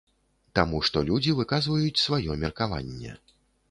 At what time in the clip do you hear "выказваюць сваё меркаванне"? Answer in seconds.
1.41-3.19